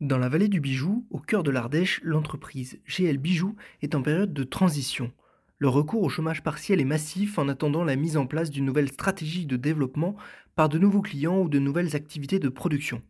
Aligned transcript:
Dans 0.00 0.16
la 0.16 0.30
vallée 0.30 0.48
du 0.48 0.60
bijou, 0.60 1.06
au 1.10 1.18
cœur 1.18 1.42
de 1.42 1.50
l'Ardèche, 1.50 2.00
l'entreprise 2.02 2.80
GL 2.86 3.18
Bijoux 3.18 3.54
est 3.82 3.94
en 3.94 4.00
période 4.00 4.32
de 4.32 4.44
transition. 4.44 5.12
Le 5.58 5.68
recours 5.68 6.02
au 6.02 6.08
chômage 6.08 6.42
partiel 6.42 6.80
est 6.80 6.86
massif 6.86 7.38
en 7.38 7.50
attendant 7.50 7.84
la 7.84 7.96
mise 7.96 8.16
en 8.16 8.26
place 8.26 8.48
d'une 8.48 8.64
nouvelle 8.64 8.88
stratégie 8.88 9.44
de 9.44 9.58
développement 9.58 10.16
par 10.56 10.70
de 10.70 10.78
nouveaux 10.78 11.02
clients 11.02 11.40
ou 11.40 11.50
de 11.50 11.58
nouvelles 11.58 11.96
activités 11.96 12.38
de 12.38 12.48
production. 12.48 13.02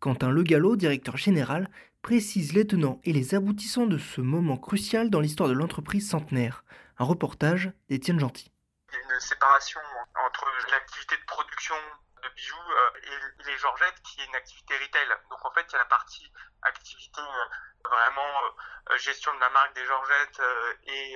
Quentin 0.00 0.30
Le 0.30 0.42
Gallo, 0.42 0.74
directeur 0.74 1.16
général, 1.16 1.70
précise 2.02 2.54
les 2.54 2.66
tenants 2.66 3.00
et 3.04 3.12
les 3.12 3.36
aboutissants 3.36 3.86
de 3.86 3.98
ce 3.98 4.20
moment 4.20 4.56
crucial 4.56 5.10
dans 5.10 5.20
l'histoire 5.20 5.48
de 5.48 5.54
l'entreprise 5.54 6.10
centenaire. 6.10 6.64
Un 6.98 7.04
reportage 7.04 7.70
d'Étienne 7.88 8.18
Gentil. 8.18 8.50
Une 8.92 9.20
séparation 9.20 9.78
entre 10.26 10.46
l'activité 10.72 11.14
de 11.14 11.26
production 11.28 11.76
de 12.22 12.28
bijoux 12.30 12.70
euh, 12.70 12.90
et 13.02 13.44
les 13.44 13.58
Georgettes 13.58 14.00
qui 14.02 14.20
est 14.20 14.24
une 14.26 14.36
activité 14.36 14.78
retail. 14.78 15.08
Donc 15.30 15.44
en 15.44 15.50
fait, 15.52 15.66
il 15.68 15.72
y 15.72 15.74
a 15.76 15.78
la 15.78 15.84
partie 15.86 16.32
activité 16.62 17.20
euh, 17.20 17.88
vraiment 17.88 18.44
euh, 18.90 18.98
gestion 18.98 19.34
de 19.34 19.40
la 19.40 19.50
marque 19.50 19.74
des 19.74 19.84
Georgettes 19.84 20.40
et, 20.84 21.14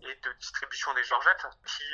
et 0.00 0.14
de 0.14 0.32
distribution 0.32 0.92
des 0.94 1.04
Georgettes 1.04 1.46
qui 1.66 1.84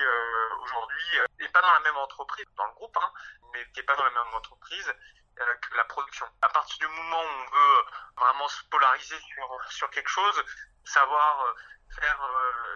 aujourd'hui 0.60 1.18
n'est 1.40 1.48
pas 1.48 1.60
dans 1.60 1.72
la 1.72 1.80
même 1.80 1.96
entreprise, 1.96 2.46
dans 2.56 2.66
le 2.66 2.72
groupe, 2.74 2.96
hein, 2.96 3.12
mais 3.52 3.64
qui 3.72 3.80
n'est 3.80 3.86
pas 3.86 3.96
dans 3.96 4.04
la 4.04 4.10
même 4.10 4.34
entreprise 4.34 4.94
que 5.34 5.76
la 5.76 5.84
production. 5.84 6.26
À 6.42 6.48
partir 6.48 6.78
du 6.78 6.94
moment 6.94 7.22
où 7.22 7.26
on 7.26 7.50
veut 7.50 7.84
vraiment 8.16 8.48
se 8.48 8.62
polariser 8.64 9.18
sur, 9.20 9.58
sur 9.70 9.90
quelque 9.90 10.10
chose, 10.10 10.44
savoir 10.84 11.54
faire 11.94 12.30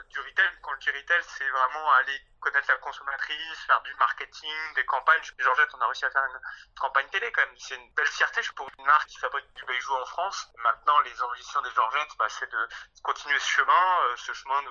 du 0.08 0.20
retail, 0.20 0.58
quand 0.62 0.72
je 0.80 0.91
dis 0.91 0.98
retail, 0.98 1.22
c'est 1.25 1.48
vraiment 1.48 1.92
aller 1.92 2.20
connaître 2.47 2.70
la 2.70 2.78
consommatrice, 2.78 3.58
faire 3.66 3.83
du 3.83 3.92
marketing, 3.97 4.75
des 4.77 4.84
campagnes. 4.86 5.20
Georgette, 5.39 5.69
on 5.75 5.80
a 5.80 5.86
réussi 5.86 6.05
à 6.05 6.11
faire 6.11 6.25
une 6.25 6.41
campagne 6.78 7.08
télé 7.08 7.33
quand 7.33 7.44
même. 7.44 7.56
C'est 7.58 7.75
une 7.75 7.92
belle 7.94 8.06
fierté 8.06 8.41
pour 8.55 8.70
une 8.78 8.84
marque 8.84 9.08
qui 9.08 9.19
fabrique 9.19 9.53
du 9.55 9.64
bijou 9.64 9.94
en 9.94 10.06
France. 10.06 10.47
Maintenant, 10.58 11.00
les 11.00 11.22
ambitions 11.22 11.61
des 11.62 11.70
Georgettes, 11.70 12.16
bah, 12.19 12.28
c'est 12.28 12.48
de 12.48 12.69
continuer 13.03 13.38
ce 13.41 13.48
chemin, 13.48 14.03
euh, 14.05 14.16
ce 14.16 14.33
chemin 14.33 14.62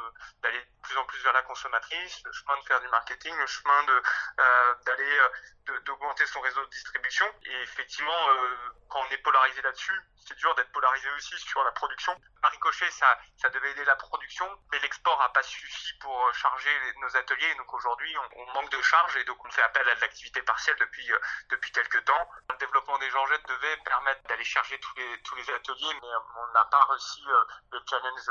d'aller 0.42 0.60
de, 0.60 0.68
plus 0.84 0.98
en 0.98 1.04
plus 1.04 1.22
vers 1.24 1.34
la 1.34 1.42
consommatrice, 1.42 2.22
le 2.24 2.32
chemin 2.32 2.58
de 2.62 2.66
faire 2.66 2.80
du 2.80 2.88
marketing, 2.88 3.36
le 3.36 3.48
chemin 3.48 3.86
euh, 3.90 4.76
d'aller 4.86 5.20
euh, 5.68 5.80
d'augmenter 5.86 6.26
son 6.28 6.40
réseau 6.40 6.64
de 6.64 6.70
distribution. 6.70 7.26
Et 7.44 7.62
effectivement, 7.64 8.28
quand 8.88 9.02
on 9.02 9.12
est 9.12 9.18
polarisé 9.18 9.62
là-dessus, 9.64 10.00
c'est 10.28 10.38
dur 10.38 10.54
d'être 10.56 10.72
polarisé 10.72 11.10
aussi 11.18 11.38
sur 11.40 11.64
la 11.64 11.72
production. 11.72 12.16
Par 12.42 12.52
ricochet, 12.52 12.90
ça, 12.92 13.18
ça 13.38 13.50
devait 13.50 13.72
aider 13.72 13.86
la 13.86 13.96
production, 13.96 14.48
mais 14.72 14.80
l'export 14.80 15.18
n'a 15.20 15.30
pas 15.30 15.42
suffi 15.44 15.94
pour 16.00 16.34
charger 16.36 16.70
nos 17.02 17.18
ateliers. 17.18 17.56
Aujourd'hui, 17.74 18.16
on, 18.36 18.54
manque 18.54 18.70
de 18.70 18.82
charge 18.82 19.18
et 19.18 19.24
donc 19.26 19.44
on 19.46 19.52
fait 19.52 19.62
appel 19.62 19.88
à 19.90 19.96
de 19.96 20.02
l'activité 20.02 20.42
partielle 20.42 20.78
depuis 20.80 21.12
euh, 21.12 21.20
quelques 21.74 22.04
temps. 22.06 22.30
Le 22.50 22.58
développement 22.58 22.98
des 23.00 23.10
Georgettes 23.10 23.48
devait 23.48 23.78
permettre 23.78 24.22
d'aller 24.28 24.44
charger 24.44 24.80
tous 24.80 24.96
les 24.98 25.22
tous 25.24 25.36
les 25.36 25.50
ateliers, 25.52 25.94
mais 26.02 26.08
on 26.38 26.54
n'a 26.54 26.66
pas 26.66 26.88
euh, 27.30 27.44
le 27.72 27.82
challenge 27.90 28.30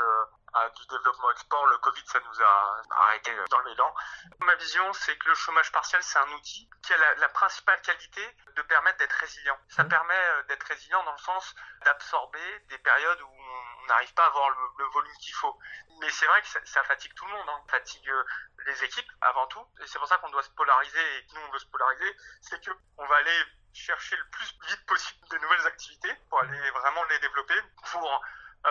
euh, 0.55 0.69
du 0.69 0.85
développement 0.87 1.31
export. 1.31 1.65
Le 1.67 1.77
Covid, 1.79 2.03
ça 2.05 2.19
nous 2.19 2.41
a 2.41 2.81
arrêté 3.01 3.31
dans 3.49 3.59
l'élan. 3.61 3.93
Ma 4.39 4.55
vision, 4.55 4.93
c'est 4.93 5.17
que 5.17 5.29
le 5.29 5.35
chômage 5.35 5.71
partiel, 5.71 6.01
c'est 6.03 6.19
un 6.19 6.31
outil 6.31 6.69
qui 6.81 6.93
a 6.93 6.97
la, 6.97 7.15
la 7.15 7.29
principale 7.29 7.81
qualité 7.81 8.21
de 8.55 8.61
permettre 8.63 8.97
d'être 8.97 9.13
résilient. 9.13 9.57
Ça 9.69 9.83
mmh. 9.83 9.89
permet 9.89 10.43
d'être 10.47 10.63
résilient 10.63 11.03
dans 11.03 11.11
le 11.11 11.17
sens 11.17 11.55
d'absorber 11.83 12.59
des 12.69 12.77
périodes 12.79 13.21
où 13.21 13.29
on 13.29 13.85
n'arrive 13.87 14.13
pas 14.13 14.23
à 14.23 14.27
avoir 14.27 14.49
le, 14.49 14.85
volume 14.85 15.17
qu'il 15.19 15.33
faut. 15.33 15.57
Mais 15.99 16.09
c'est 16.09 16.25
vrai 16.25 16.41
que 16.41 16.47
ça, 16.47 16.83
fatigue 16.83 17.13
tout 17.15 17.25
le 17.25 17.31
monde, 17.31 17.49
hein. 17.49 17.61
fatigue 17.69 18.09
les 18.65 18.83
équipes 18.83 19.11
avant 19.21 19.47
tout. 19.47 19.65
Et 19.81 19.87
c'est 19.87 19.99
pour 19.99 20.07
ça 20.07 20.17
qu'on 20.17 20.29
doit 20.29 20.43
se 20.43 20.49
polariser 20.51 21.17
et 21.17 21.25
que 21.25 21.35
nous 21.35 21.41
on 21.47 21.51
veut 21.51 21.59
se 21.59 21.67
polariser, 21.67 22.15
c'est 22.41 22.63
que 22.63 22.71
on 22.97 23.05
va 23.05 23.17
aller 23.17 23.43
chercher 23.73 24.15
le 24.15 24.25
plus 24.29 24.57
vite 24.67 24.85
possible 24.85 25.27
de 25.29 25.37
nouvelles 25.37 25.67
activités 25.67 26.13
pour 26.29 26.39
aller 26.39 26.71
vraiment 26.71 27.03
les 27.05 27.19
développer, 27.19 27.61
pour 27.91 28.13
euh, 28.13 28.17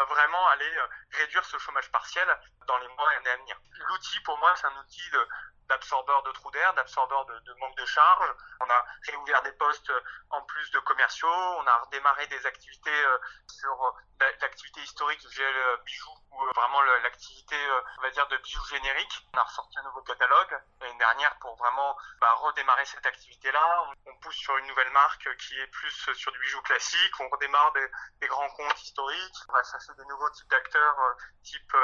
vraiment 0.08 0.46
aller 0.48 0.76
euh, 0.76 0.86
réduire 1.12 1.44
ce 1.44 1.58
chômage 1.58 1.90
partiel 1.90 2.26
dans 2.66 2.78
les 2.78 2.88
mois 2.88 3.12
et 3.14 3.16
années 3.18 3.30
à 3.30 3.36
venir. 3.36 3.60
L'outil 3.88 4.20
pour 4.20 4.38
moi 4.38 4.54
c'est 4.56 4.66
un 4.66 4.76
outil 4.80 5.10
de, 5.10 5.28
d'absorbeurs 5.68 6.22
de 6.22 6.32
trous 6.32 6.50
d'air, 6.50 6.74
d'absorbeurs 6.74 7.24
de, 7.26 7.54
manque 7.60 7.76
de 7.76 7.86
charge. 7.86 8.34
On 8.60 8.70
a 8.70 8.84
réouvert 9.06 9.42
des 9.42 9.52
postes 9.52 9.92
en 10.30 10.42
plus 10.42 10.70
de 10.70 10.78
commerciaux. 10.80 11.28
On 11.28 11.66
a 11.66 11.76
redémarré 11.78 12.26
des 12.26 12.46
activités 12.46 13.04
euh, 13.04 13.18
sur 13.50 13.84
euh, 13.84 14.30
l'activité 14.40 14.80
historique 14.80 15.24
gel 15.30 15.56
euh, 15.56 15.76
bijoux 15.84 16.18
ou 16.32 16.44
vraiment 16.56 16.82
l'activité, 16.82 17.56
on 17.98 18.02
va 18.02 18.10
dire, 18.10 18.26
de 18.26 18.36
bijoux 18.38 18.64
génériques. 18.64 19.26
On 19.32 19.38
a 19.38 19.42
ressorti 19.44 19.78
un 19.78 19.84
nouveau 19.84 20.02
catalogue 20.02 20.60
l'année 20.80 20.98
dernière 20.98 21.38
pour 21.38 21.54
vraiment 21.56 21.96
bah, 22.20 22.32
redémarrer 22.32 22.84
cette 22.86 23.06
activité-là. 23.06 23.84
On, 24.06 24.16
pousse 24.16 24.34
sur 24.34 24.56
une 24.56 24.66
nouvelle 24.66 24.90
marque 24.90 25.28
qui 25.36 25.60
est 25.60 25.66
plus 25.68 25.92
sur 26.14 26.32
du 26.32 26.38
bijou 26.40 26.60
classique. 26.62 27.20
On 27.20 27.28
redémarre 27.28 27.72
des, 28.20 28.26
grands 28.26 28.48
comptes 28.50 28.82
historiques. 28.82 29.36
On 29.48 29.52
va 29.52 29.62
chercher 29.62 29.94
des 29.96 30.04
nouveaux 30.06 30.30
types 30.30 30.48
d'acteurs, 30.48 30.96
type 31.44 31.76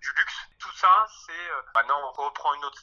du 0.00 0.12
luxe. 0.12 0.36
Tout 0.60 0.72
ça, 0.76 1.06
c'est 1.26 1.50
maintenant 1.74 2.00
on 2.00 2.12
reprend 2.22 2.54
une 2.54 2.64
autre 2.64 2.80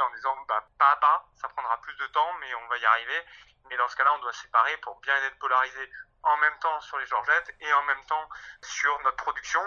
en 0.00 0.10
disant 0.14 0.36
bah, 0.48 0.68
pas 0.78 0.92
à 0.92 0.96
pas, 0.96 1.28
ça 1.34 1.48
prendra 1.48 1.80
plus 1.80 1.96
de 1.96 2.06
temps, 2.12 2.32
mais 2.40 2.54
on 2.54 2.68
va 2.68 2.78
y 2.78 2.84
arriver. 2.84 3.20
Mais 3.68 3.76
dans 3.76 3.88
ce 3.88 3.96
cas-là, 3.96 4.10
on 4.16 4.22
doit 4.22 4.32
séparer 4.32 4.76
pour 4.82 5.00
bien 5.00 5.14
être 5.26 5.38
polarisé 5.38 5.90
en 6.22 6.36
même 6.38 6.58
temps 6.60 6.80
sur 6.80 6.98
les 6.98 7.06
Georgettes 7.06 7.54
et 7.60 7.72
en 7.72 7.84
même 7.84 8.04
temps 8.08 8.28
sur 8.62 8.92
notre 9.04 9.16
production 9.16 9.60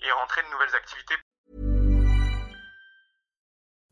et 0.00 0.10
rentrer 0.12 0.42
de 0.42 0.48
nouvelles 0.48 0.74
activités. 0.74 1.14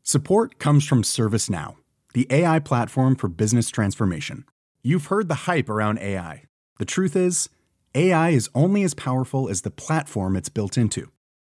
Support 0.03 0.57
comes 0.59 0.81
from 0.81 1.03
ServiceNow, 1.03 1.77
the 2.13 2.27
AI 2.31 2.59
platform 2.59 3.15
for 3.15 3.29
business 3.29 3.69
transformation. 3.69 4.45
You've 4.83 5.07
heard 5.07 5.29
the 5.29 5.45
hype 5.47 5.69
around 5.69 5.99
AI. 5.99 6.45
The 6.79 6.85
truth 6.85 7.15
is, 7.15 7.49
AI 7.93 8.29
is 8.31 8.49
only 8.55 8.83
as 8.83 8.93
powerful 8.93 9.47
as 9.47 9.61
the 9.61 9.69
platform 9.69 10.35
it's 10.35 10.49
built 10.49 10.77
into. 10.77 11.11